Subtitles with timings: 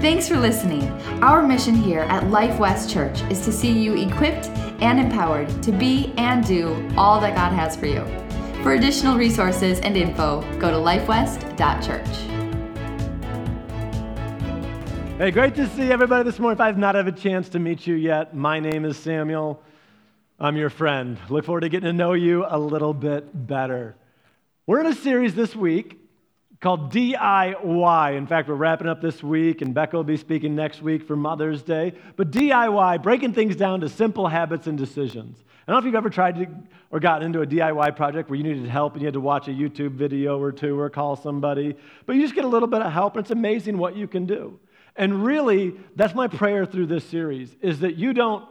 [0.00, 0.88] Thanks for listening.
[1.22, 4.46] Our mission here at Life West Church is to see you equipped
[4.80, 8.02] and empowered to be and do all that God has for you.
[8.62, 12.08] For additional resources and info, go to lifewest.church.
[15.18, 16.56] Hey, great to see everybody this morning.
[16.56, 19.62] If I've not had a chance to meet you yet, my name is Samuel.
[20.38, 21.18] I'm your friend.
[21.28, 23.96] Look forward to getting to know you a little bit better.
[24.66, 25.99] We're in a series this week
[26.60, 28.16] called DIY.
[28.16, 31.16] In fact, we're wrapping up this week, and Becca will be speaking next week for
[31.16, 31.94] Mother's Day.
[32.16, 35.42] But DIY, breaking things down to simple habits and decisions.
[35.66, 36.46] I don't know if you've ever tried to
[36.90, 39.48] or gotten into a DIY project where you needed help and you had to watch
[39.48, 42.82] a YouTube video or two or call somebody, but you just get a little bit
[42.82, 44.58] of help, and it's amazing what you can do.
[44.96, 48.44] And really, that's my prayer through this series is that you don't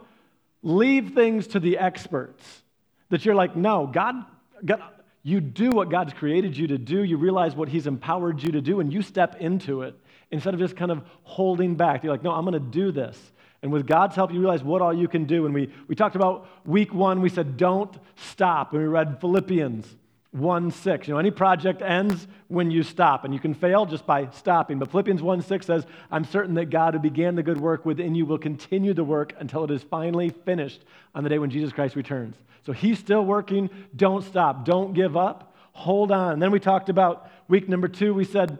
[0.62, 2.62] leave things to the experts.
[3.10, 4.24] That you're like, no, God,
[4.64, 4.82] God
[5.22, 7.02] you do what God's created you to do.
[7.02, 9.94] You realize what He's empowered you to do, and you step into it
[10.30, 12.02] instead of just kind of holding back.
[12.02, 13.18] You're like, no, I'm going to do this.
[13.62, 15.44] And with God's help, you realize what all you can do.
[15.44, 18.72] And we, we talked about week one, we said, don't stop.
[18.72, 19.86] And we read Philippians
[20.32, 21.08] 1 6.
[21.08, 24.78] You know, any project ends when you stop, and you can fail just by stopping.
[24.78, 28.14] But Philippians 1 6 says, I'm certain that God who began the good work within
[28.14, 31.72] you will continue the work until it is finally finished on the day when Jesus
[31.72, 32.36] Christ returns.
[32.64, 33.70] So he's still working.
[33.96, 34.64] Don't stop.
[34.64, 35.54] Don't give up.
[35.72, 36.34] Hold on.
[36.34, 38.14] And then we talked about week number two.
[38.14, 38.58] We said,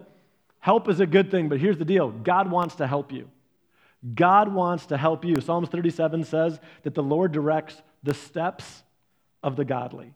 [0.59, 3.29] help is a good thing, but here's the deal God wants to help you.
[4.15, 5.39] God wants to help you.
[5.39, 8.83] Psalms 37 says that the Lord directs the steps
[9.43, 10.13] of the godly.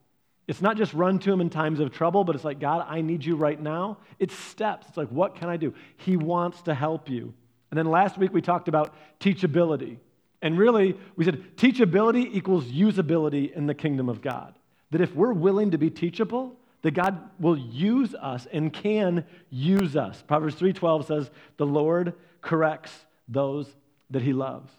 [0.48, 3.02] It's not just run to him in times of trouble, but it's like, God, I
[3.02, 3.98] need you right now.
[4.20, 4.88] It's steps.
[4.88, 5.74] It's like, what can I do?
[5.98, 7.34] He wants to help you.
[7.72, 9.98] And then last week we talked about teachability.
[10.42, 14.54] And really, we said teachability equals usability in the kingdom of God.
[14.92, 19.96] That if we're willing to be teachable, that God will use us and can use
[19.96, 20.22] us.
[20.28, 23.76] Proverbs 3:12 says, "The Lord corrects those
[24.12, 24.72] that he loves."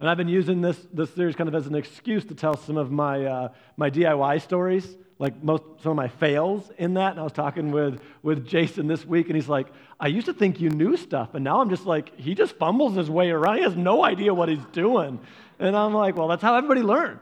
[0.00, 2.76] And I've been using this, this series kind of as an excuse to tell some
[2.76, 7.12] of my, uh, my DIY stories like most some of my fails in that.
[7.12, 9.68] And I was talking with, with Jason this week, and he's like,
[10.00, 12.96] I used to think you knew stuff, and now I'm just like, he just fumbles
[12.96, 13.58] his way around.
[13.58, 15.20] He has no idea what he's doing.
[15.58, 17.20] And I'm like, well, that's how everybody learns.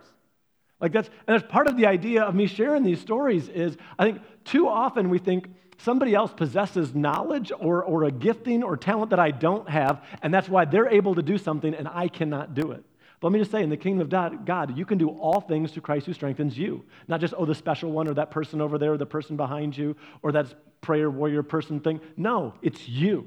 [0.81, 4.05] Like that's and that's part of the idea of me sharing these stories is I
[4.05, 9.11] think too often we think somebody else possesses knowledge or, or a gifting or talent
[9.11, 12.55] that I don't have, and that's why they're able to do something and I cannot
[12.55, 12.85] do it.
[13.21, 15.73] But let me just say, in the kingdom of God, you can do all things
[15.73, 16.85] through Christ who strengthens you.
[17.09, 19.77] Not just, oh, the special one or that person over there or the person behind
[19.77, 22.01] you or that prayer warrior person thing.
[22.17, 23.27] No, it's you.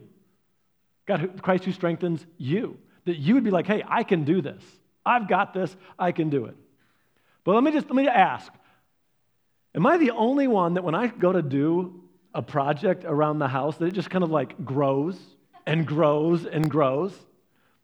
[1.05, 2.77] God, Christ who strengthens you.
[3.03, 4.63] That you would be like, hey, I can do this.
[5.05, 5.75] I've got this.
[5.99, 6.55] I can do it.
[7.43, 8.51] But let me just let me ask
[9.73, 12.00] Am I the only one that when I go to do
[12.33, 15.19] a project around the house, that it just kind of like grows
[15.65, 17.13] and grows and grows?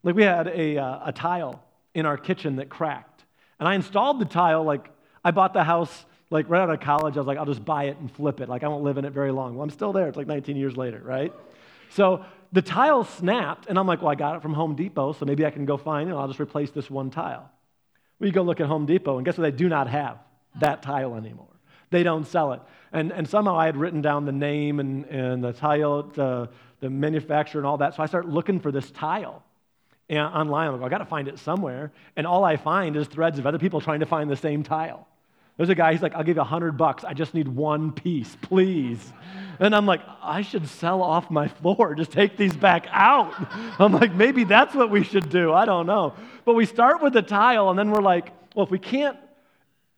[0.03, 1.63] Like we had a, uh, a tile
[1.93, 3.25] in our kitchen that cracked.
[3.59, 4.89] And I installed the tile, like,
[5.23, 7.17] I bought the house, like, right out of college.
[7.17, 8.47] I was like, I'll just buy it and flip it.
[8.47, 9.55] Like, I won't live in it very long.
[9.55, 10.07] Well, I'm still there.
[10.07, 11.33] It's like 19 years later, right?
[11.89, 15.25] So the tile snapped, and I'm like, well, I got it from Home Depot, so
[15.25, 17.49] maybe I can go find it, and I'll just replace this one tile.
[18.19, 19.43] We go look at Home Depot, and guess what?
[19.43, 20.19] They do not have
[20.59, 21.47] that tile anymore.
[21.89, 22.61] They don't sell it.
[22.91, 26.49] And, and somehow I had written down the name and, and the tile, the,
[26.79, 27.95] the manufacturer, and all that.
[27.95, 29.43] So I started looking for this tile
[30.09, 30.69] and online.
[30.69, 31.91] I'm like, I got to find it somewhere.
[32.15, 35.07] And all I find is threads of other people trying to find the same tile.
[35.57, 37.03] There's a guy, he's like, I'll give you a hundred bucks.
[37.03, 39.11] I just need one piece, please.
[39.59, 43.33] And I'm like, I should sell off my floor, just take these back out.
[43.79, 45.51] I'm like, maybe that's what we should do.
[45.51, 46.13] I don't know.
[46.45, 49.17] But we start with the tile, and then we're like, well, if we can't,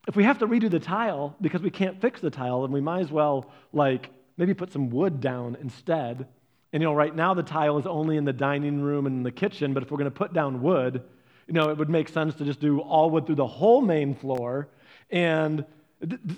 [0.07, 2.81] if we have to redo the tile because we can't fix the tile, then we
[2.81, 6.27] might as well, like, maybe put some wood down instead
[6.71, 9.31] and you know, right now the tile is only in the dining room and the
[9.31, 11.03] kitchen, but if we're going to put down wood,
[11.47, 14.13] you know, it would make sense to just do all wood through the whole main
[14.13, 14.69] floor.
[15.09, 15.65] And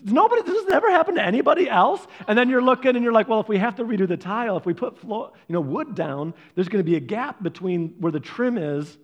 [0.06, 2.08] nobody, this has never happened to anybody else.
[2.30, 4.56] And then you're looking and you're like, well, if we have to redo the tile,
[4.56, 7.90] if we put floor, you know, wood down, there's going to be a gap between
[8.00, 8.98] where the trim is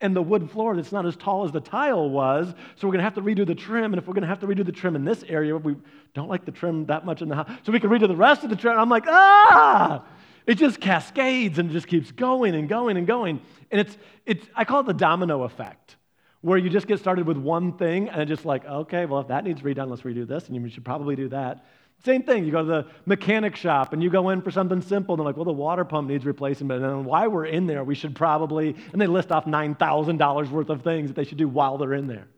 [0.00, 2.54] and the wood floor that's not as tall as the tile was.
[2.76, 3.92] So we're going to have to redo the trim.
[3.92, 5.76] And if we're going to have to redo the trim in this area, we
[6.14, 7.50] don't like the trim that much in the house.
[7.64, 8.78] So we can redo the rest of the trim.
[8.78, 10.04] I'm like, ah!
[10.46, 13.40] It just cascades and just keeps going and going and going.
[13.70, 15.96] And it's, it's, I call it the domino effect,
[16.40, 19.44] where you just get started with one thing and just like, okay, well, if that
[19.44, 21.66] needs redone, let's redo this, and you should probably do that.
[22.04, 25.14] Same thing, you go to the mechanic shop and you go in for something simple,
[25.14, 27.82] and they're like, well, the water pump needs replacing, but then while we're in there,
[27.82, 31.48] we should probably, and they list off $9,000 worth of things that they should do
[31.48, 32.28] while they're in there.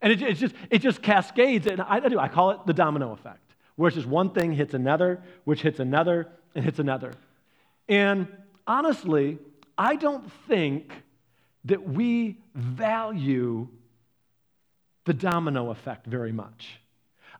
[0.00, 2.72] And it, it, just, it just cascades, and I, I do, I call it the
[2.72, 7.12] domino effect, where it's just one thing hits another, which hits another, and hits another.
[7.88, 8.26] And
[8.66, 9.38] honestly,
[9.76, 10.92] I don't think
[11.66, 13.68] that we value
[15.04, 16.80] the domino effect very much.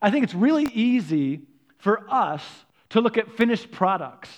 [0.01, 1.41] I think it's really easy
[1.77, 2.43] for us
[2.89, 4.29] to look at finished products,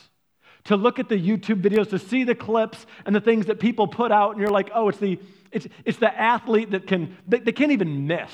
[0.65, 3.87] to look at the YouTube videos, to see the clips and the things that people
[3.87, 5.19] put out, and you're like, oh, it's the,
[5.51, 8.31] it's, it's the athlete that can, they, they can't even miss.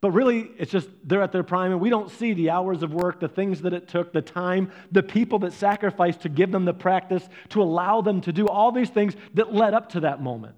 [0.00, 2.92] But really, it's just they're at their prime, and we don't see the hours of
[2.92, 6.66] work, the things that it took, the time, the people that sacrificed to give them
[6.66, 10.20] the practice, to allow them to do all these things that led up to that
[10.20, 10.56] moment.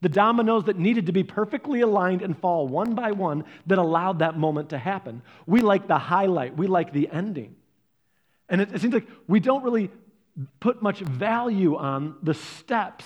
[0.00, 4.20] The dominoes that needed to be perfectly aligned and fall one by one that allowed
[4.20, 5.22] that moment to happen.
[5.46, 7.56] We like the highlight, we like the ending.
[8.48, 9.90] And it, it seems like we don't really
[10.60, 13.04] put much value on the steps,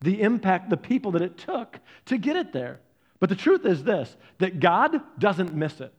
[0.00, 2.80] the impact, the people that it took to get it there.
[3.18, 5.92] But the truth is this that God doesn't miss it.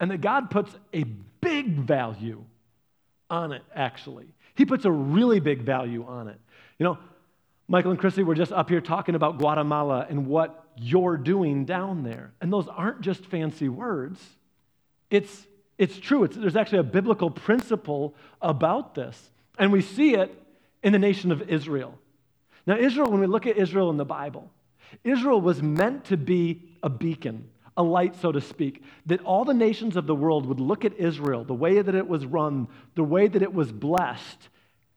[0.00, 2.44] And that God puts a big value
[3.30, 4.26] on it, actually.
[4.54, 6.40] He puts a really big value on it.
[6.78, 6.98] You know,
[7.72, 12.02] Michael and Chrissy were just up here talking about Guatemala and what you're doing down
[12.02, 12.34] there.
[12.42, 14.20] And those aren't just fancy words,
[15.10, 15.46] it's,
[15.78, 16.24] it's true.
[16.24, 19.30] It's, there's actually a biblical principle about this.
[19.58, 20.38] And we see it
[20.82, 21.98] in the nation of Israel.
[22.66, 24.50] Now, Israel, when we look at Israel in the Bible,
[25.02, 29.54] Israel was meant to be a beacon, a light, so to speak, that all the
[29.54, 33.02] nations of the world would look at Israel, the way that it was run, the
[33.02, 34.50] way that it was blessed,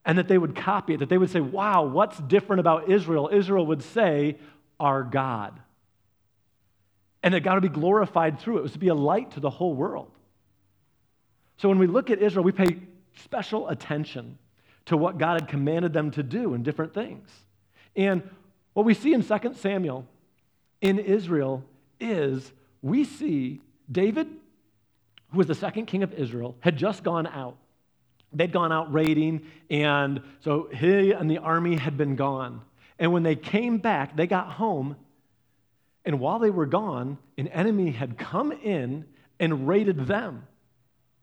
[0.05, 3.29] and that they would copy it, that they would say, Wow, what's different about Israel?
[3.31, 4.37] Israel would say,
[4.79, 5.59] Our God.
[7.23, 8.59] And that God would be glorified through it.
[8.59, 10.11] It was to be a light to the whole world.
[11.57, 12.77] So when we look at Israel, we pay
[13.23, 14.37] special attention
[14.85, 17.27] to what God had commanded them to do in different things.
[17.95, 18.21] And
[18.73, 20.05] what we see in 2 Samuel
[20.81, 21.63] in Israel
[21.99, 23.61] is we see
[23.91, 24.27] David,
[25.31, 27.57] who was the second king of Israel, had just gone out.
[28.35, 32.61] They'd gone out raiding, and so he and the army had been gone.
[32.99, 34.97] And when they came back, they got home,
[36.03, 39.05] and while they were gone, an enemy had come in
[39.39, 40.47] and raided them.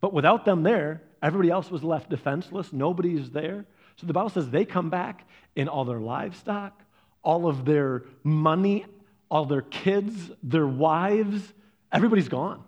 [0.01, 2.73] But without them there, everybody else was left defenseless.
[2.73, 3.65] Nobody's there.
[3.97, 6.83] So the Bible says they come back, and all their livestock,
[7.23, 8.87] all of their money,
[9.31, 11.53] all their kids, their wives,
[11.93, 12.63] everybody's gone.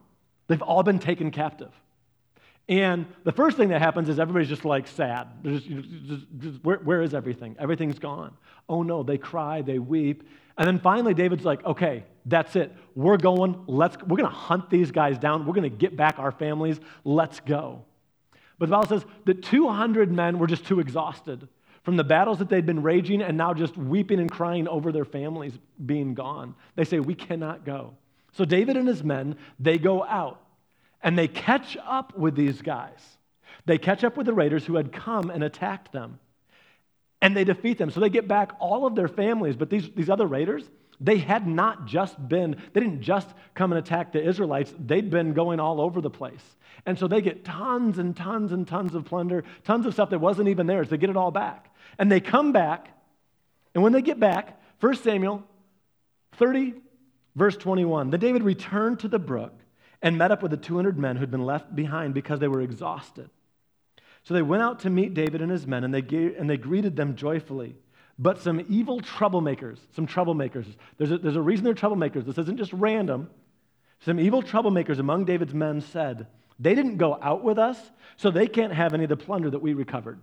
[0.47, 1.73] They've all been taken captive.
[2.69, 5.29] And the first thing that happens is everybody's just like sad.
[5.45, 7.57] Just, just, just, where, where is everything?
[7.59, 8.35] Everything's gone.
[8.69, 10.27] Oh no, they cry, they weep.
[10.57, 12.73] And then finally, David's like, okay, that's it.
[12.95, 15.47] We're going, let's, we're going to hunt these guys down.
[15.47, 16.81] We're going to get back our families.
[17.05, 17.85] Let's go.
[18.59, 21.49] But the Bible says that 200 men were just too exhausted
[21.83, 25.05] from the battles that they'd been raging and now just weeping and crying over their
[25.05, 26.55] families being gone.
[26.77, 27.95] They say, We cannot go.
[28.33, 30.41] So David and his men, they go out
[31.05, 32.99] and they catch up with these guys.
[33.67, 36.19] They catch up with the raiders who had come and attacked them.
[37.21, 37.91] And they defeat them.
[37.91, 39.55] So they get back all of their families.
[39.55, 40.69] But these, these other raiders,
[41.01, 45.35] they had not just been, they didn't just come and attack the Israelites, they'd been
[45.35, 46.43] going all over the place.
[46.87, 50.21] And so they get tons and tons and tons of plunder, tons of stuff that
[50.21, 50.89] wasn't even theirs.
[50.89, 51.75] They get it all back.
[51.99, 52.89] And they come back,
[53.75, 55.45] and when they get back, 1 Samuel
[56.33, 56.75] 30,
[57.37, 59.53] verse 21, then David returned to the brook
[60.05, 63.29] and met up with the 200 men who'd been left behind because they were exhausted.
[64.23, 66.59] So they went out to meet David and his men, and they, gave, and they
[66.59, 67.75] greeted them joyfully.
[68.19, 70.67] But some evil troublemakers, some troublemakers,
[70.99, 72.25] there's a, there's a reason they're troublemakers.
[72.27, 73.31] This isn't just random.
[74.01, 76.27] Some evil troublemakers among David's men said,
[76.61, 77.79] They didn't go out with us,
[78.19, 80.21] so they can't have any of the plunder that we recovered.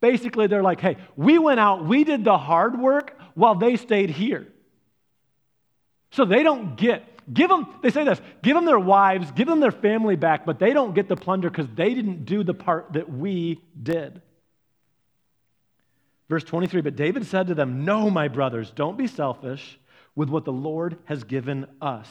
[0.00, 4.10] Basically, they're like, hey, we went out, we did the hard work while they stayed
[4.10, 4.46] here.
[6.10, 9.60] So they don't get, give them, they say this, give them their wives, give them
[9.60, 12.92] their family back, but they don't get the plunder because they didn't do the part
[12.92, 14.22] that we did.
[16.28, 19.78] Verse 23 But David said to them, No, my brothers, don't be selfish
[20.14, 22.08] with what the Lord has given us.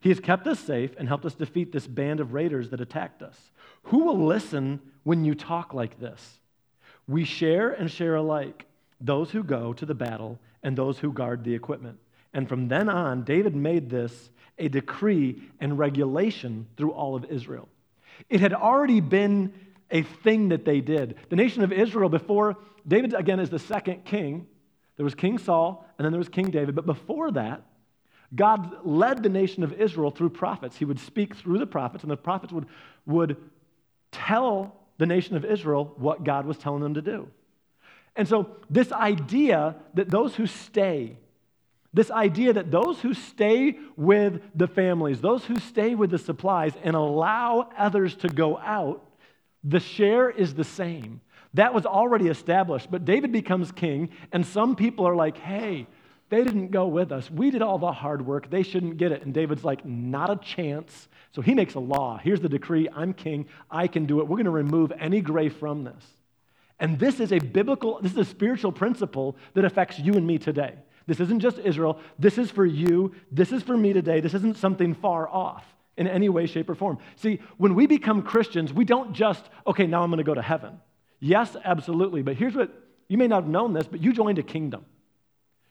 [0.00, 3.22] He has kept us safe and helped us defeat this band of raiders that attacked
[3.22, 3.38] us.
[3.84, 6.38] Who will listen when you talk like this?
[7.06, 8.64] We share and share alike,
[9.00, 11.98] those who go to the battle and those who guard the equipment.
[12.32, 17.68] And from then on, David made this a decree and regulation through all of Israel.
[18.28, 19.52] It had already been
[19.90, 21.16] a thing that they did.
[21.30, 22.56] The nation of Israel, before
[22.86, 24.46] David, again, is the second king,
[24.96, 26.74] there was King Saul, and then there was King David.
[26.74, 27.62] But before that,
[28.34, 30.76] God led the nation of Israel through prophets.
[30.76, 32.66] He would speak through the prophets, and the prophets would,
[33.06, 33.36] would
[34.12, 37.28] tell the nation of Israel what God was telling them to do.
[38.14, 41.16] And so, this idea that those who stay,
[41.92, 46.72] this idea that those who stay with the families, those who stay with the supplies
[46.84, 49.04] and allow others to go out,
[49.64, 51.20] The share is the same.
[51.54, 55.86] That was already established, but David becomes king, and some people are like, hey,
[56.28, 57.28] they didn't go with us.
[57.28, 58.48] We did all the hard work.
[58.48, 59.24] They shouldn't get it.
[59.24, 61.08] And David's like, not a chance.
[61.32, 62.20] So he makes a law.
[62.22, 63.46] Here's the decree I'm king.
[63.68, 64.28] I can do it.
[64.28, 66.04] We're going to remove any gray from this.
[66.78, 70.38] And this is a biblical, this is a spiritual principle that affects you and me
[70.38, 70.74] today.
[71.10, 71.98] This isn't just Israel.
[72.20, 73.12] This is for you.
[73.32, 74.20] This is for me today.
[74.20, 75.64] This isn't something far off
[75.96, 76.98] in any way, shape, or form.
[77.16, 80.40] See, when we become Christians, we don't just, okay, now I'm going to go to
[80.40, 80.78] heaven.
[81.18, 82.22] Yes, absolutely.
[82.22, 82.70] But here's what
[83.08, 84.86] you may not have known this, but you joined a kingdom.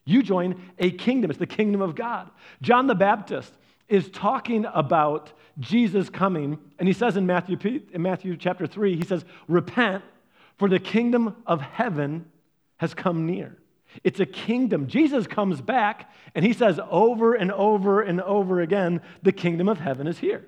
[0.04, 1.32] You join a kingdom.
[1.32, 2.30] It's the kingdom of God.
[2.62, 3.54] John the Baptist
[3.88, 7.58] is talking about Jesus coming, and he says in Matthew,
[7.94, 10.04] in Matthew chapter 3, he says, Repent,
[10.58, 12.26] for the kingdom of heaven
[12.76, 13.56] has come near.
[14.04, 14.88] It's a kingdom.
[14.88, 19.80] Jesus comes back and he says over and over and over again, the kingdom of
[19.80, 20.46] heaven is here.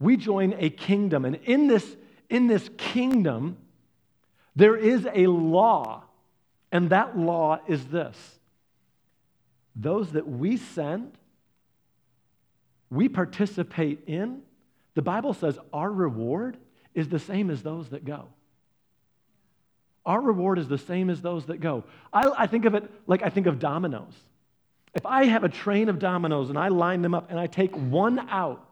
[0.00, 1.96] We join a kingdom, and in this,
[2.28, 3.56] in this kingdom,
[4.56, 6.02] there is a law,
[6.72, 8.16] and that law is this
[9.74, 11.12] those that we send,
[12.90, 14.42] we participate in,
[14.94, 16.58] the Bible says our reward
[16.94, 18.28] is the same as those that go.
[20.04, 21.84] Our reward is the same as those that go.
[22.12, 24.14] I, I, think of it like I think of dominoes.
[24.94, 27.74] If I have a train of dominoes and I line them up and I take
[27.74, 28.68] one out,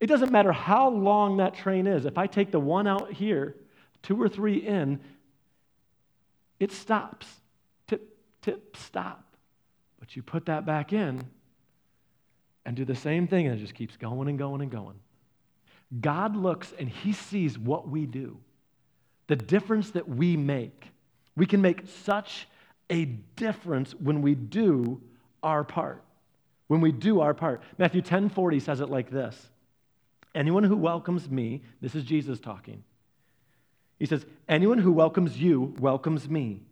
[0.00, 2.04] it doesn't matter how long that train is.
[2.04, 3.54] If I take the one out here,
[4.02, 5.00] two or three in,
[6.58, 7.26] it stops.
[7.86, 9.24] Tip, tip, stop.
[9.98, 11.24] But you put that back in
[12.66, 14.98] and do the same thing, and it just keeps going and going and going.
[16.00, 18.38] God looks and He sees what we do
[19.26, 20.90] the difference that we make.
[21.36, 22.48] We can make such
[22.90, 25.00] a difference when we do
[25.42, 26.02] our part.
[26.68, 27.62] When we do our part.
[27.78, 29.48] Matthew 10 40 says it like this
[30.34, 32.82] Anyone who welcomes me, this is Jesus talking.
[33.98, 36.62] He says, Anyone who welcomes you welcomes me.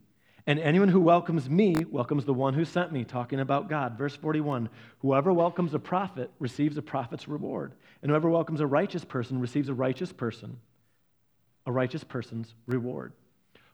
[0.47, 3.97] And anyone who welcomes me welcomes the one who sent me, talking about God.
[3.97, 4.69] Verse 41
[4.99, 9.71] Whoever welcomes a prophet receives a prophet's reward, and whoever welcomes a righteous person receives
[9.71, 10.59] a righteous person
[11.67, 13.13] a righteous person's reward.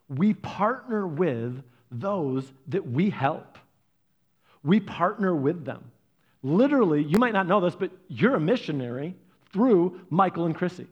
[0.09, 3.59] We partner with those that we help.
[4.62, 5.90] We partner with them.
[6.42, 9.14] Literally, you might not know this, but you're a missionary
[9.52, 10.87] through Michael and Chrissy.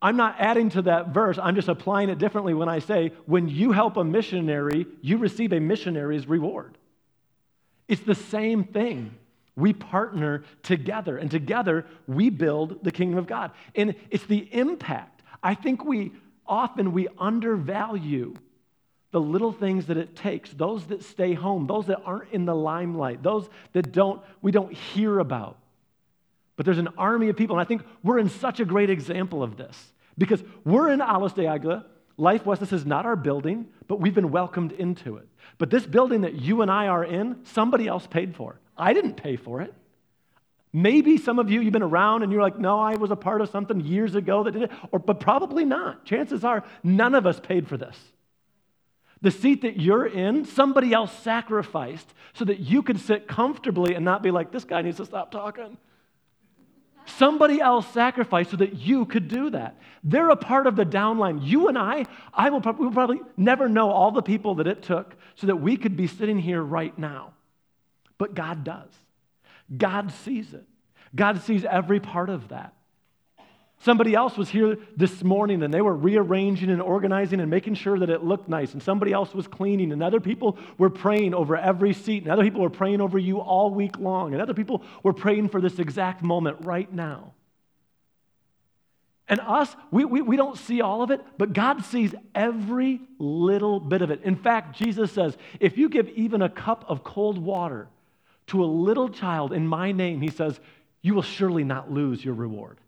[0.00, 3.48] I'm not adding to that verse, I'm just applying it differently when I say, when
[3.48, 6.76] you help a missionary, you receive a missionary's reward.
[7.88, 9.14] It's the same thing.
[9.56, 13.52] We partner together, and together we build the kingdom of God.
[13.74, 15.22] And it's the impact.
[15.42, 16.12] I think we
[16.46, 18.34] often we undervalue
[19.12, 22.54] the little things that it takes, those that stay home, those that aren't in the
[22.54, 25.56] limelight, those that don't we don't hear about.
[26.56, 29.42] But there's an army of people, and I think we're in such a great example
[29.42, 31.86] of this because we're in Alos de Agua.
[32.16, 35.28] Life West, this is not our building, but we've been welcomed into it.
[35.58, 38.60] But this building that you and I are in, somebody else paid for.
[38.76, 39.72] I didn't pay for it.
[40.72, 43.40] Maybe some of you, you've been around and you're like, no, I was a part
[43.40, 46.04] of something years ago that did it, or, but probably not.
[46.04, 47.96] Chances are none of us paid for this.
[49.22, 54.04] The seat that you're in, somebody else sacrificed so that you could sit comfortably and
[54.04, 55.78] not be like, this guy needs to stop talking.
[57.06, 59.78] Somebody else sacrificed so that you could do that.
[60.02, 61.38] They're a part of the downline.
[61.42, 64.82] You and I, I will probably, will probably never know all the people that it
[64.82, 67.33] took so that we could be sitting here right now.
[68.18, 68.90] But God does.
[69.76, 70.64] God sees it.
[71.14, 72.74] God sees every part of that.
[73.80, 77.98] Somebody else was here this morning and they were rearranging and organizing and making sure
[77.98, 78.72] that it looked nice.
[78.72, 79.92] And somebody else was cleaning.
[79.92, 82.22] And other people were praying over every seat.
[82.22, 84.32] And other people were praying over you all week long.
[84.32, 87.34] And other people were praying for this exact moment right now.
[89.28, 93.80] And us, we, we, we don't see all of it, but God sees every little
[93.80, 94.22] bit of it.
[94.22, 97.88] In fact, Jesus says, if you give even a cup of cold water
[98.48, 100.58] to a little child in my name, he says,
[101.02, 102.78] you will surely not lose your reward.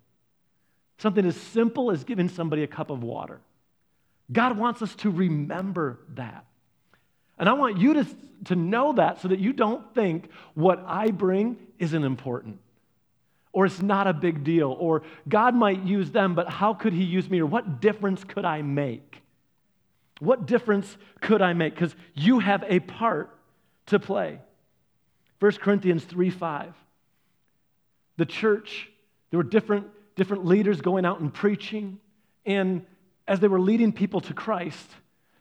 [0.99, 3.41] Something as simple as giving somebody a cup of water.
[4.33, 6.45] God wants us to remember that.
[7.39, 8.07] And I want you to,
[8.47, 12.59] to know that so that you don't think what I bring isn't important
[13.53, 17.05] or it's not a big deal or God might use them, but how could He
[17.05, 19.23] use me or what difference could I make?
[20.19, 21.75] What difference could I make?
[21.75, 23.31] Because you have a part
[23.87, 24.41] to play.
[25.41, 26.75] 1 Corinthians 3 5.
[28.17, 28.89] The church,
[29.31, 31.99] there were different, different leaders going out and preaching.
[32.47, 32.87] And
[33.29, 34.89] as they were leading people to Christ,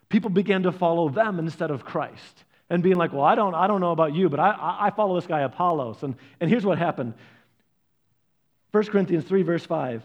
[0.10, 2.44] people began to follow them instead of Christ.
[2.70, 5.16] And being like, well, I don't, I don't know about you, but I, I follow
[5.16, 6.02] this guy Apollos.
[6.04, 7.14] And, and here's what happened
[8.72, 10.04] 1 Corinthians 3, verse 5.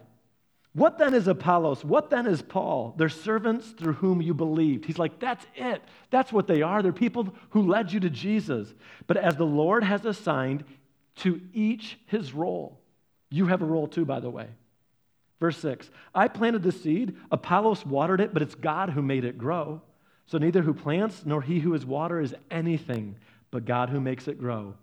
[0.72, 1.84] What then is Apollos?
[1.84, 2.94] What then is Paul?
[2.96, 4.84] They're servants through whom you believed.
[4.84, 5.82] He's like, that's it.
[6.10, 6.80] That's what they are.
[6.82, 8.72] They're people who led you to Jesus.
[9.08, 10.64] But as the Lord has assigned
[11.16, 12.78] to each his role,
[13.30, 14.46] you have a role too, by the way.
[15.40, 19.38] Verse 6 I planted the seed, Apollos watered it, but it's God who made it
[19.38, 19.82] grow.
[20.26, 23.16] So neither who plants nor he who is water is anything,
[23.50, 24.74] but God who makes it grow.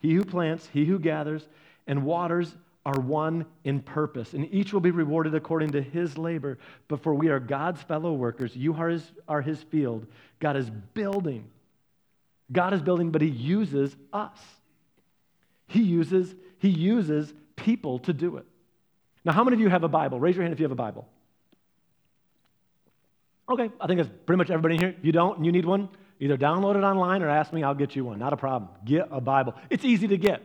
[0.00, 1.48] He who plants, he who gathers,
[1.86, 2.54] and waters
[2.86, 6.58] are one in purpose, and each will be rewarded according to his labor.
[6.86, 10.06] But for we are God's fellow workers, you are his, are his field.
[10.38, 11.48] God is building.
[12.52, 14.38] God is building, but he uses us.
[15.66, 18.44] He uses, he uses people to do it.
[19.24, 20.20] Now, how many of you have a Bible?
[20.20, 21.08] Raise your hand if you have a Bible.
[23.48, 24.94] Okay, I think that's pretty much everybody in here.
[25.02, 25.88] You don't, and you need one,
[26.20, 28.18] either download it online or ask me, I'll get you one.
[28.18, 28.70] Not a problem.
[28.84, 29.54] Get a Bible.
[29.70, 30.42] It's easy to get.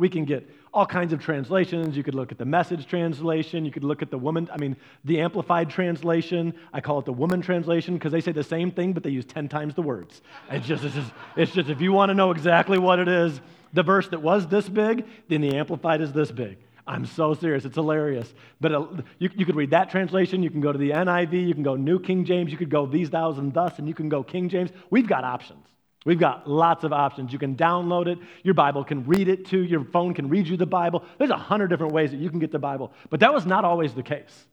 [0.00, 1.94] We can get all kinds of translations.
[1.94, 3.66] You could look at the message translation.
[3.66, 6.54] You could look at the woman, I mean, the amplified translation.
[6.72, 9.26] I call it the woman translation because they say the same thing, but they use
[9.26, 10.22] 10 times the words.
[10.50, 13.42] It's just, it's just, it's just if you want to know exactly what it is,
[13.74, 16.56] the verse that was this big, then the amplified is this big.
[16.86, 17.66] I'm so serious.
[17.66, 18.32] It's hilarious.
[18.58, 18.86] But uh,
[19.18, 20.42] you, you could read that translation.
[20.42, 21.46] You can go to the NIV.
[21.46, 22.50] You can go New King James.
[22.50, 24.70] You could go these, thous, and thus, and you can go King James.
[24.88, 25.66] We've got options.
[26.06, 27.32] We've got lots of options.
[27.32, 28.18] You can download it.
[28.42, 29.62] Your Bible can read it too.
[29.62, 31.04] Your phone can read you the Bible.
[31.18, 32.92] There's a hundred different ways that you can get the Bible.
[33.10, 34.46] But that was not always the case.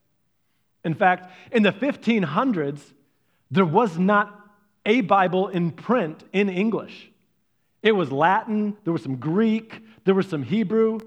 [0.84, 2.82] In fact, in the 1500s,
[3.50, 4.38] there was not
[4.86, 7.12] a Bible in print in English.
[7.82, 11.00] It was Latin, there was some Greek, there was some Hebrew,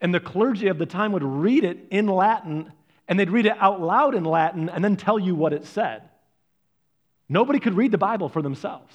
[0.00, 2.72] and the clergy of the time would read it in Latin,
[3.06, 6.02] and they'd read it out loud in Latin and then tell you what it said.
[7.28, 8.94] Nobody could read the Bible for themselves.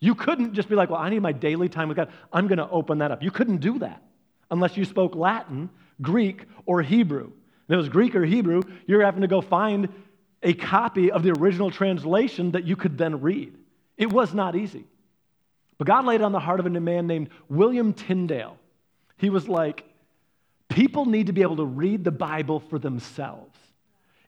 [0.00, 2.10] You couldn't just be like, well, I need my daily time with God.
[2.32, 3.22] I'm going to open that up.
[3.22, 4.02] You couldn't do that
[4.50, 7.32] unless you spoke Latin, Greek, or Hebrew.
[7.68, 9.88] If it was Greek or Hebrew, you're having to go find
[10.42, 13.54] a copy of the original translation that you could then read.
[13.96, 14.84] It was not easy.
[15.76, 18.56] But God laid it on the heart of a man named William Tyndale.
[19.16, 19.84] He was like,
[20.68, 23.56] people need to be able to read the Bible for themselves.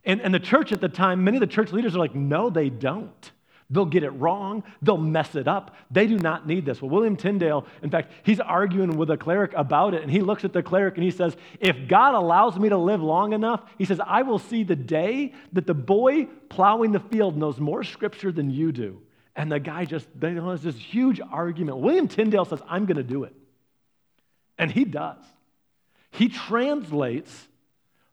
[0.05, 2.51] And, and the church at the time, many of the church leaders are like, no,
[2.51, 3.31] they don't.
[3.71, 4.65] They'll get it wrong.
[4.83, 5.77] They'll mess it up.
[5.91, 6.83] They do not need this.
[6.83, 10.45] Well, William Tyndale, in fact, he's arguing with a cleric about it, and he looks
[10.45, 13.85] at the cleric and he says, If God allows me to live long enough, he
[13.85, 18.33] says, I will see the day that the boy plowing the field knows more scripture
[18.33, 19.01] than you do.
[19.37, 21.79] And the guy just, there's this huge argument.
[21.79, 23.35] William Tyndale says, I'm going to do it.
[24.59, 25.25] And he does.
[26.11, 27.49] He translates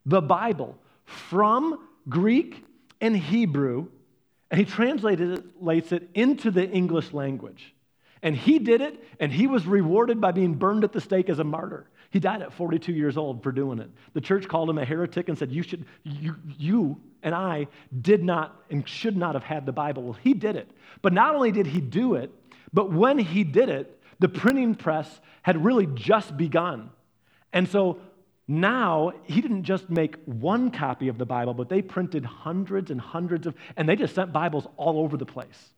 [0.05, 2.63] the Bible from Greek
[3.01, 3.87] and Hebrew
[4.49, 7.73] and he translates it into the English language.
[8.23, 11.39] And he did it, and he was rewarded by being burned at the stake as
[11.39, 11.87] a martyr.
[12.09, 13.89] He died at 42 years old for doing it.
[14.13, 17.67] The church called him a heretic and said, You, should, you, you and I
[18.01, 20.03] did not and should not have had the Bible.
[20.03, 20.71] Well, he did it.
[21.01, 22.31] But not only did he do it,
[22.73, 26.89] but when he did it, the printing press had really just begun.
[27.53, 27.99] And so
[28.47, 33.01] now, he didn't just make one copy of the Bible, but they printed hundreds and
[33.01, 35.69] hundreds of, and they just sent Bibles all over the place.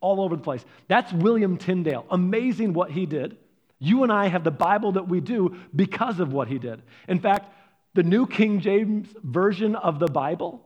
[0.00, 0.64] All over the place.
[0.86, 2.06] That's William Tyndale.
[2.10, 3.36] Amazing what he did.
[3.80, 6.82] You and I have the Bible that we do because of what he did.
[7.08, 7.52] In fact,
[7.94, 10.64] the New King James Version of the Bible,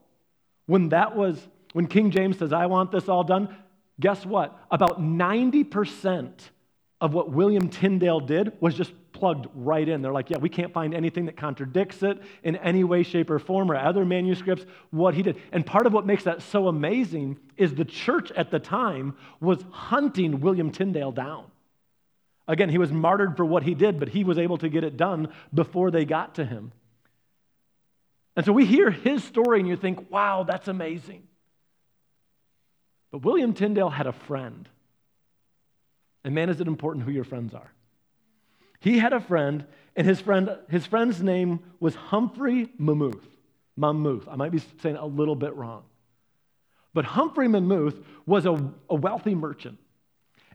[0.66, 1.40] when that was,
[1.72, 3.56] when King James says, I want this all done,
[3.98, 4.58] guess what?
[4.70, 6.32] About 90%
[7.00, 10.02] of what William Tyndale did was just plugged right in.
[10.02, 13.38] They're like, yeah, we can't find anything that contradicts it in any way, shape, or
[13.38, 15.40] form, or other manuscripts, what he did.
[15.52, 19.64] And part of what makes that so amazing is the church at the time was
[19.70, 21.44] hunting William Tyndale down.
[22.48, 24.96] Again, he was martyred for what he did, but he was able to get it
[24.96, 26.72] done before they got to him.
[28.36, 31.22] And so we hear his story and you think, wow, that's amazing.
[33.10, 34.68] But William Tyndale had a friend
[36.26, 37.72] and man, is it important who your friends are.
[38.80, 43.24] He had a friend, and his, friend, his friend's name was Humphrey Mammouth.
[43.78, 44.28] Mammouth.
[44.28, 45.84] I might be saying a little bit wrong.
[46.94, 48.52] But Humphrey Mammouth was a,
[48.88, 49.78] a wealthy merchant.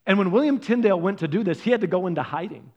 [0.05, 2.71] And when William Tyndale went to do this, he had to go into hiding.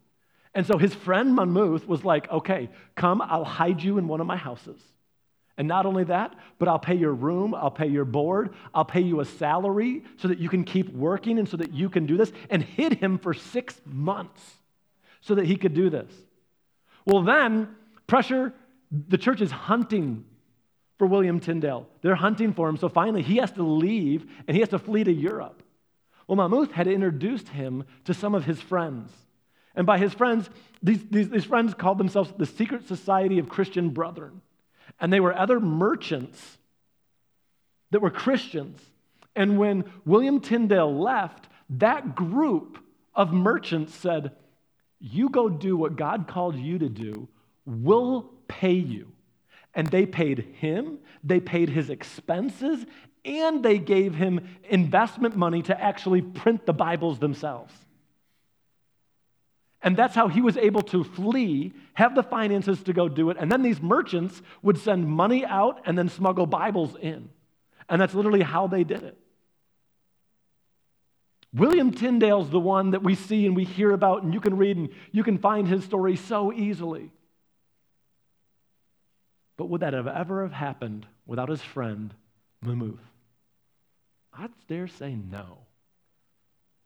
[0.54, 4.26] And so his friend Mammouth was like, okay, come, I'll hide you in one of
[4.26, 4.80] my houses.
[5.56, 9.00] And not only that, but I'll pay your room, I'll pay your board, I'll pay
[9.00, 12.16] you a salary so that you can keep working and so that you can do
[12.16, 14.42] this, and hid him for six months
[15.24, 16.12] so that he could do this.
[17.06, 17.68] Well, then,
[18.06, 18.52] pressure,
[19.08, 20.24] the church is hunting
[20.98, 21.88] for William Tyndale.
[22.02, 25.04] They're hunting for him, so finally he has to leave and he has to flee
[25.04, 25.62] to Europe.
[26.26, 29.10] Well, Mammouth had introduced him to some of his friends.
[29.74, 30.48] And by his friends,
[30.82, 34.40] these, these, these friends called themselves the Secret Society of Christian Brethren.
[35.00, 36.58] And they were other merchants
[37.90, 38.80] that were Christians.
[39.34, 42.78] And when William Tyndale left, that group
[43.14, 44.32] of merchants said,
[45.06, 47.28] You go do what God called you to do,
[47.66, 49.12] we'll pay you.
[49.74, 52.86] And they paid him, they paid his expenses,
[53.22, 57.74] and they gave him investment money to actually print the Bibles themselves.
[59.82, 63.36] And that's how he was able to flee, have the finances to go do it.
[63.38, 67.28] And then these merchants would send money out and then smuggle Bibles in.
[67.90, 69.18] And that's literally how they did it.
[71.54, 74.76] William Tyndale's the one that we see and we hear about, and you can read
[74.76, 77.12] and you can find his story so easily.
[79.56, 82.12] But would that have ever have happened without his friend,
[82.64, 82.98] Mammouth?
[84.36, 85.58] I'd dare say no.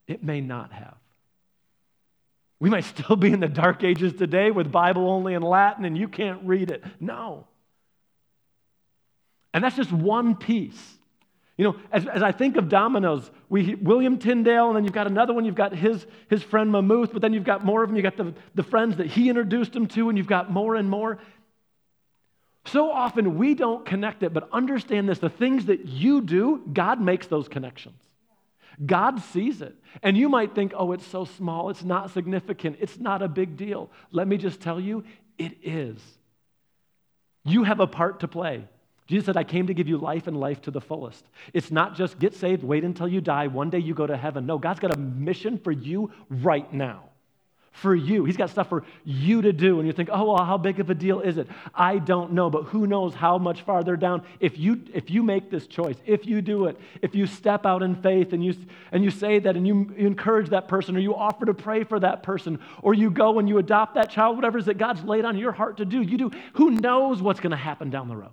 [0.06, 0.96] It may not have.
[2.60, 5.96] We might still be in the dark ages today with Bible only in Latin and
[5.96, 6.84] you can't read it.
[7.00, 7.46] No.
[9.54, 10.97] And that's just one piece.
[11.58, 15.08] You know, as, as I think of dominoes, we, William Tyndale, and then you've got
[15.08, 17.96] another one, you've got his, his friend Mammoth, but then you've got more of them.
[17.96, 20.88] You've got the, the friends that he introduced him to, and you've got more and
[20.88, 21.18] more.
[22.66, 27.00] So often we don't connect it, but understand this the things that you do, God
[27.00, 28.00] makes those connections.
[28.84, 29.74] God sees it.
[30.00, 33.56] And you might think, oh, it's so small, it's not significant, it's not a big
[33.56, 33.90] deal.
[34.12, 35.02] Let me just tell you,
[35.38, 35.98] it is.
[37.44, 38.68] You have a part to play.
[39.08, 41.24] Jesus said, I came to give you life and life to the fullest.
[41.54, 44.46] It's not just get saved, wait until you die, one day you go to heaven.
[44.46, 47.08] No, God's got a mission for you right now
[47.78, 48.24] for you.
[48.24, 49.78] He's got stuff for you to do.
[49.78, 51.48] And you think, oh, well, how big of a deal is it?
[51.74, 54.22] I don't know, but who knows how much farther down.
[54.40, 57.82] If you, if you make this choice, if you do it, if you step out
[57.82, 58.54] in faith and you,
[58.92, 61.84] and you say that and you, you encourage that person or you offer to pray
[61.84, 64.78] for that person or you go and you adopt that child, whatever it is that
[64.78, 66.30] God's laid on your heart to do, you do.
[66.54, 68.30] Who knows what's going to happen down the road?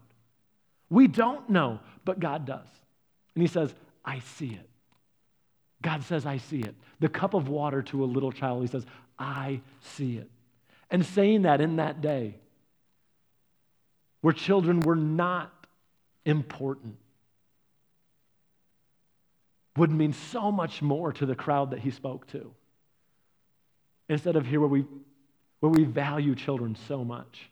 [0.89, 2.67] We don't know, but God does.
[3.33, 4.69] And He says, I see it.
[5.81, 6.75] God says, I see it.
[6.99, 8.85] The cup of water to a little child, He says,
[9.17, 10.29] I see it.
[10.89, 12.35] And saying that in that day,
[14.21, 15.51] where children were not
[16.25, 16.97] important,
[19.77, 22.51] would mean so much more to the crowd that he spoke to.
[24.07, 24.85] Instead of here where we,
[25.59, 27.49] where we value children so much.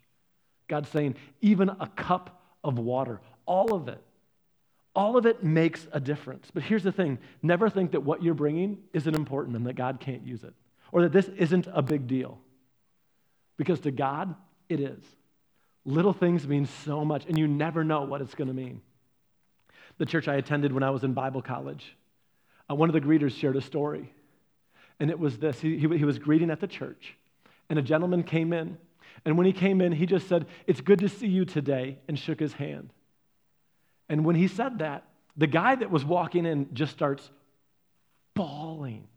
[0.67, 4.01] God's saying, even a cup of water, all of it,
[4.95, 6.49] all of it makes a difference.
[6.53, 9.99] But here's the thing never think that what you're bringing isn't important and that God
[9.99, 10.53] can't use it
[10.93, 12.37] or that this isn't a big deal.
[13.57, 14.35] Because to God,
[14.69, 15.03] it is.
[15.85, 18.79] Little things mean so much, and you never know what it's going to mean.
[19.97, 21.97] The church I attended when I was in Bible college,
[22.69, 24.13] uh, one of the greeters shared a story.
[24.99, 27.15] And it was this he, he, he was greeting at the church,
[27.69, 28.77] and a gentleman came in.
[29.25, 32.17] And when he came in, he just said, It's good to see you today, and
[32.17, 32.91] shook his hand.
[34.09, 35.05] And when he said that,
[35.37, 37.29] the guy that was walking in just starts
[38.35, 39.07] bawling.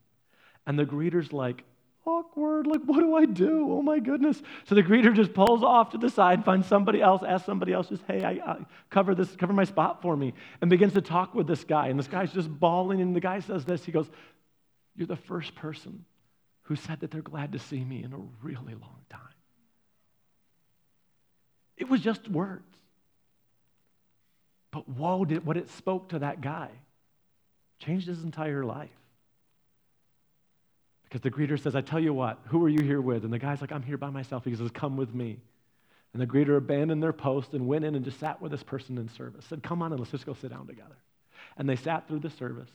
[0.67, 1.65] And the greeter's like,
[2.07, 2.67] awkward.
[2.67, 3.67] Like, what do I do?
[3.71, 4.41] Oh my goodness.
[4.65, 7.89] So the greeter just pulls off to the side, finds somebody else, asks somebody else,
[7.89, 8.57] just, hey, I, I,
[8.91, 11.89] cover this, cover my spot for me, and begins to talk with this guy.
[11.89, 13.85] And this guy's just bawling, and the guy says this.
[13.85, 14.09] He goes,
[14.95, 16.05] You're the first person
[16.63, 19.21] who said that they're glad to see me in a really long time.
[21.77, 22.65] It was just words.
[24.71, 26.71] But whoa, did what it spoke to that guy
[27.79, 28.91] changed his entire life.
[31.05, 33.25] Because the greeter says, I tell you what, who are you here with?
[33.25, 34.45] And the guy's like, I'm here by myself.
[34.45, 35.39] He says, Come with me.
[36.13, 38.99] And the greeter abandoned their post and went in and just sat with this person
[38.99, 39.45] in service.
[39.47, 40.97] Said, Come on and let's just go sit down together.
[41.57, 42.71] And they sat through the service.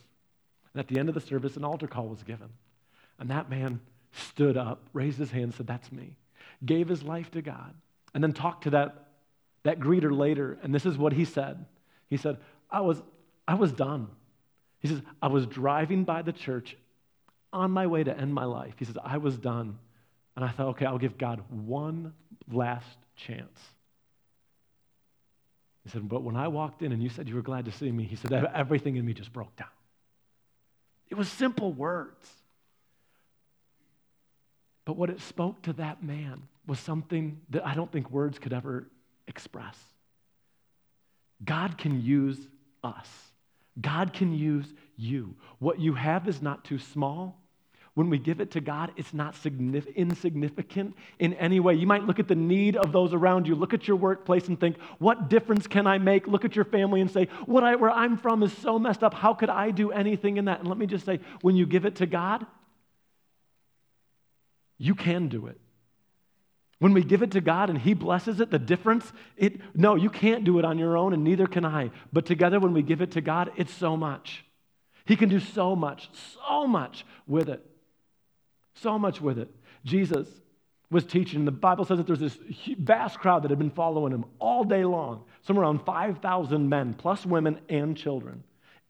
[0.73, 2.49] And at the end of the service, an altar call was given.
[3.19, 3.81] And that man
[4.13, 6.15] stood up, raised his hand, said, That's me.
[6.65, 7.73] Gave his life to God.
[8.13, 9.07] And then talked to that,
[9.63, 10.57] that greeter later.
[10.63, 11.65] And this is what he said.
[12.09, 12.37] He said,
[12.69, 13.01] I was,
[13.47, 14.07] I was done.
[14.79, 16.75] He says, I was driving by the church
[17.53, 18.73] on my way to end my life.
[18.77, 19.77] He says, I was done.
[20.35, 22.13] And I thought, okay, I'll give God one
[22.51, 23.59] last chance.
[25.83, 27.91] He said, but when I walked in and you said you were glad to see
[27.91, 29.67] me, he said, everything in me just broke down.
[31.09, 32.29] It was simple words.
[34.85, 38.53] But what it spoke to that man was something that I don't think words could
[38.53, 38.87] ever
[39.27, 39.77] express.
[41.43, 42.37] God can use
[42.81, 43.09] us.
[43.81, 45.35] God can use you.
[45.59, 47.37] What you have is not too small.
[47.93, 51.73] When we give it to God, it's not insignificant in any way.
[51.73, 54.57] You might look at the need of those around you, look at your workplace and
[54.57, 56.25] think, what difference can I make?
[56.25, 59.13] Look at your family and say, what I, where I'm from is so messed up.
[59.13, 60.59] How could I do anything in that?
[60.59, 62.45] And let me just say, when you give it to God,
[64.77, 65.60] you can do it.
[66.81, 70.09] When we give it to God and He blesses it, the difference, it no, you
[70.09, 71.91] can't do it on your own, and neither can I.
[72.11, 74.43] But together, when we give it to God, it's so much.
[75.05, 76.09] He can do so much,
[76.47, 77.63] so much with it.
[78.73, 79.53] So much with it.
[79.85, 80.27] Jesus
[80.89, 81.41] was teaching.
[81.41, 82.39] And the Bible says that there's this
[82.79, 85.25] vast crowd that had been following him all day long.
[85.43, 88.43] Somewhere around 5,000 men, plus women and children,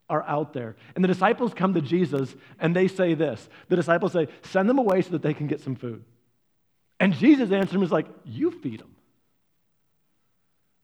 [0.10, 0.77] are out there.
[0.95, 4.80] And the disciples come to Jesus and they say this The disciples say, Send them
[4.80, 6.06] away so that they can get some food.
[7.02, 8.96] And Jesus answers them is like, You feed them.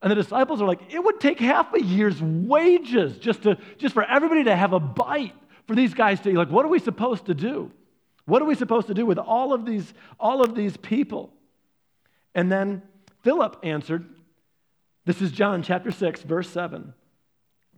[0.02, 3.94] And the disciples are like, It would take half a year's wages just, to, just
[3.94, 5.36] for everybody to have a bite
[5.68, 6.34] for these guys to.
[6.34, 7.72] Like, what are we supposed to do?
[8.26, 11.32] What are we supposed to do with all of these, all of these people?
[12.34, 12.82] And then
[13.22, 14.10] Philip answered,
[15.06, 16.96] this is John chapter 6, verse 7.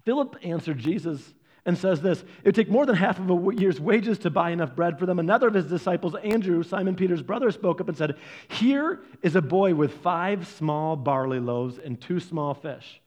[0.06, 1.22] Philip answered Jesus
[1.70, 4.50] and says this It would take more than half of a year's wages to buy
[4.50, 5.20] enough bread for them.
[5.20, 8.18] Another of his disciples, Andrew, Simon Peter's brother, spoke up and said,
[8.50, 13.00] Here is a boy with five small barley loaves and two small fish.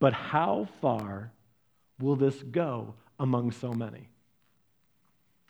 [0.00, 1.32] But how far
[1.98, 4.08] will this go among so many?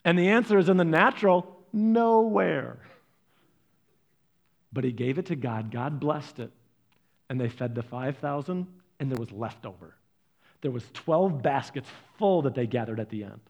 [0.05, 2.79] And the answer is in the natural, nowhere.
[4.73, 5.71] But he gave it to God.
[5.71, 6.53] God blessed it.
[7.29, 8.67] And they fed the 5,000,
[9.01, 9.98] and there was leftover.
[10.61, 13.41] There was 12 baskets full that they gathered at the end.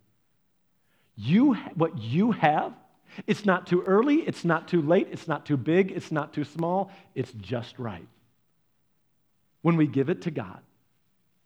[1.17, 2.73] You, what you have,
[3.27, 6.45] it's not too early, it's not too late, it's not too big, it's not too
[6.45, 8.07] small, it's just right.
[9.63, 10.61] When we give it to God,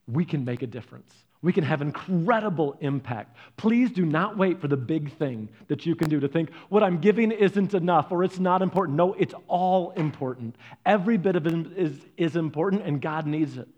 [0.06, 3.36] we can make a difference we can have incredible impact.
[3.56, 6.84] Please do not wait for the big thing that you can do to think, what
[6.84, 8.96] I'm giving isn't enough or it's not important.
[8.96, 10.54] No, it's all important.
[10.86, 13.68] Every bit of it is, is important, and God needs it.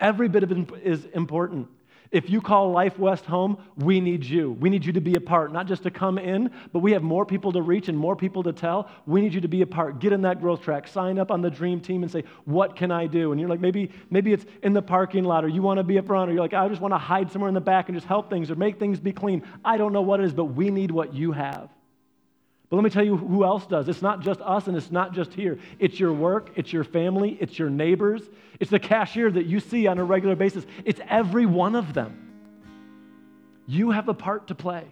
[0.00, 1.68] Every bit of it is important.
[2.10, 4.52] If you call Life West home, we need you.
[4.52, 7.02] We need you to be a part, not just to come in, but we have
[7.02, 8.88] more people to reach and more people to tell.
[9.06, 9.98] We need you to be a part.
[9.98, 10.88] Get in that growth track.
[10.88, 13.32] Sign up on the dream team and say, What can I do?
[13.32, 15.98] And you're like, maybe, maybe it's in the parking lot, or you want to be
[15.98, 17.96] up front, or you're like, I just want to hide somewhere in the back and
[17.96, 19.42] just help things or make things be clean.
[19.62, 21.68] I don't know what it is, but we need what you have.
[22.70, 23.88] But let me tell you who else does.
[23.88, 25.58] It's not just us and it's not just here.
[25.78, 28.22] It's your work, it's your family, it's your neighbors,
[28.60, 30.66] it's the cashier that you see on a regular basis.
[30.84, 32.24] It's every one of them.
[33.66, 34.84] You have a part to play.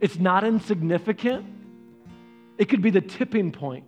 [0.00, 1.46] It's not insignificant.
[2.58, 3.84] It could be the tipping point,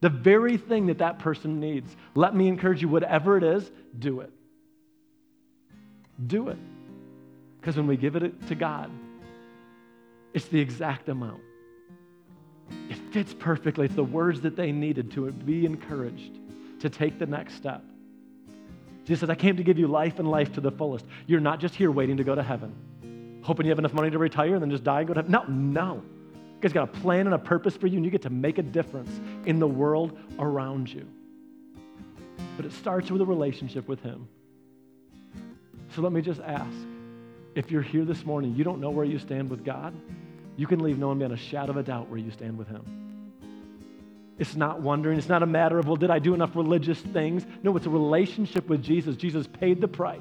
[0.00, 1.94] the very thing that that person needs.
[2.14, 4.32] Let me encourage you, whatever it is, do it.
[6.26, 6.58] Do it.
[7.60, 8.90] Because when we give it to God,
[10.34, 11.40] it's the exact amount.
[12.90, 13.86] It fits perfectly.
[13.86, 16.38] It's the words that they needed to be encouraged
[16.80, 17.82] to take the next step.
[19.04, 21.06] Jesus says, I came to give you life and life to the fullest.
[21.26, 24.18] You're not just here waiting to go to heaven, hoping you have enough money to
[24.18, 25.32] retire and then just die and go to heaven.
[25.32, 26.02] No, no.
[26.60, 28.62] God's got a plan and a purpose for you, and you get to make a
[28.62, 31.06] difference in the world around you.
[32.56, 34.26] But it starts with a relationship with Him.
[35.94, 36.74] So let me just ask
[37.54, 39.94] if you're here this morning, you don't know where you stand with God,
[40.56, 42.84] you can leave knowing beyond a shadow of a doubt where you stand with Him.
[44.38, 45.18] It's not wondering.
[45.18, 47.46] It's not a matter of, well, did I do enough religious things?
[47.62, 49.16] No, it's a relationship with Jesus.
[49.16, 50.20] Jesus paid the price.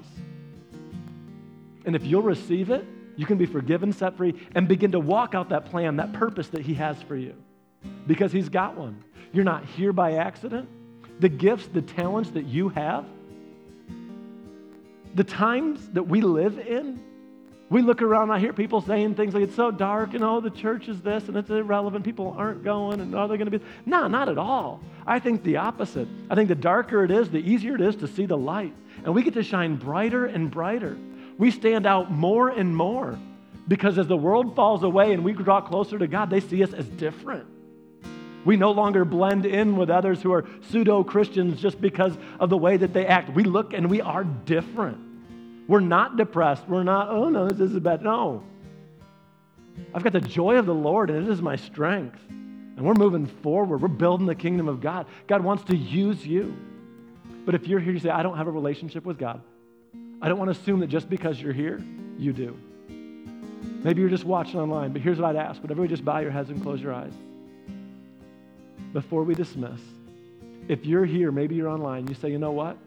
[1.86, 5.36] And if you'll receive it, you can be forgiven, set free, and begin to walk
[5.36, 7.36] out that plan, that purpose that He has for you.
[8.08, 9.04] Because He's got one.
[9.32, 10.70] You're not here by accident.
[11.20, 13.06] The gifts, the talents that you have,
[15.16, 17.02] the times that we live in,
[17.74, 20.52] we look around, I hear people saying things like, it's so dark, and oh, the
[20.52, 22.06] church is this, and it's irrelevant.
[22.06, 23.66] People aren't going, and are they going to be?
[23.88, 24.80] No, not at all.
[25.08, 26.08] I think the opposite.
[26.30, 28.76] I think the darker it is, the easier it is to see the light.
[29.04, 30.96] And we get to shine brighter and brighter.
[31.40, 33.18] We stand out more and more
[33.68, 36.74] because as the world falls away and we draw closer to God, they see us
[36.74, 37.48] as different.
[38.46, 42.58] We no longer blend in with others who are pseudo Christians just because of the
[42.58, 43.34] way that they act.
[43.34, 45.13] We look and we are different.
[45.68, 46.68] We're not depressed.
[46.68, 48.02] We're not, oh no, this is bad.
[48.02, 48.44] No.
[49.94, 52.20] I've got the joy of the Lord, and it is my strength.
[52.30, 53.82] And we're moving forward.
[53.82, 55.06] We're building the kingdom of God.
[55.28, 56.56] God wants to use you.
[57.46, 59.42] But if you're here, you say, I don't have a relationship with God.
[60.22, 61.84] I don't want to assume that just because you're here,
[62.18, 62.58] you do.
[63.84, 65.62] Maybe you're just watching online, but here's what I'd ask.
[65.62, 67.14] Would everybody just bow your heads and close your eyes?
[68.94, 69.82] Before we dismiss,
[70.68, 72.78] if you're here, maybe you're online, you say, you know what?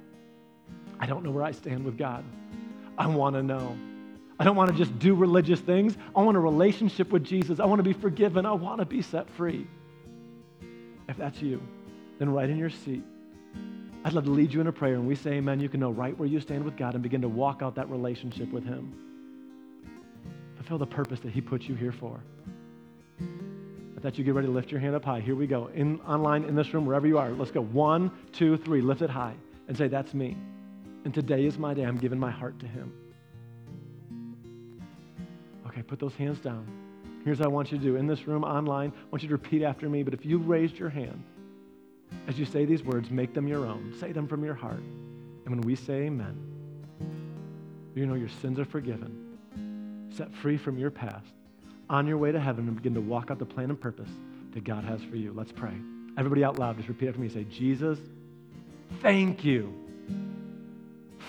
[0.99, 2.25] I don't know where I stand with God.
[2.99, 3.77] I want to know.
[4.39, 5.97] I don't want to just do religious things.
[6.15, 7.59] I want a relationship with Jesus.
[7.59, 8.45] I want to be forgiven.
[8.45, 9.67] I want to be set free.
[11.09, 11.63] If that's you,
[12.19, 13.03] then right in your seat,
[14.05, 14.95] I'd love to lead you in a prayer.
[14.95, 15.61] And we say amen.
[15.61, 17.89] You can know right where you stand with God and begin to walk out that
[17.91, 18.93] relationship with Him.
[20.57, 22.21] Fulfill the purpose that He put you here for.
[23.21, 25.21] I thought you get ready to lift your hand up high.
[25.21, 25.71] Here we go.
[25.75, 27.31] In online, in this room, wherever you are.
[27.31, 27.63] Let's go.
[27.63, 28.83] One, two, three.
[28.83, 29.35] Lift it high
[29.69, 30.37] and say, That's me.
[31.07, 31.85] And today is my day.
[31.85, 32.93] I'm giving my heart to Him.
[35.69, 36.67] Okay, put those hands down.
[37.25, 37.95] Here's what I want you to do.
[37.95, 40.03] In this room, online, I want you to repeat after me.
[40.03, 41.23] But if you raised your hand,
[42.27, 43.95] as you say these words, make them your own.
[44.01, 44.81] Say them from your heart.
[45.45, 46.37] And when we say amen,
[47.95, 51.33] you know your sins are forgiven, set free from your past,
[51.89, 54.11] on your way to heaven, and begin to walk out the plan and purpose
[54.55, 55.33] that God has for you.
[55.33, 55.75] Let's pray.
[56.19, 57.29] Everybody out loud, just repeat after me.
[57.29, 58.01] Say, Jesus,
[59.01, 59.86] thank you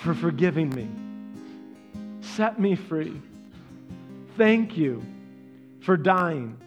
[0.04, 0.88] for forgiving me.
[2.22, 3.20] Set me free.
[4.38, 5.04] Thank you
[5.82, 6.58] for dying,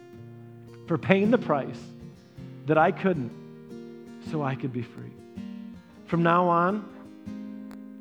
[0.87, 1.79] for paying the price
[2.65, 3.31] that I couldn't
[4.31, 5.11] so I could be free.
[6.05, 6.87] From now on,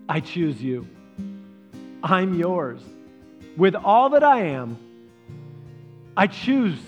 [0.08, 0.86] I choose you.
[2.02, 2.80] I'm yours.
[3.56, 4.78] With all that I am,
[6.16, 6.78] I choose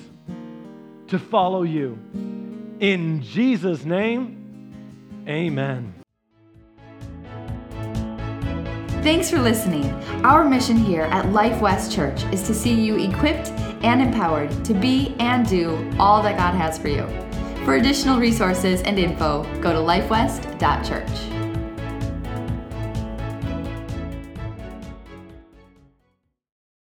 [1.08, 1.98] to follow you.
[2.80, 6.01] In Jesus' name, amen.
[9.02, 9.90] Thanks for listening.
[10.24, 13.48] Our mission here at Life West Church is to see you equipped
[13.82, 17.08] and empowered to be and do all that God has for you.
[17.64, 21.41] For additional resources and info, go to lifewest.church.